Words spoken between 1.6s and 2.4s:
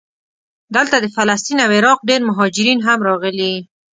او عراق ډېر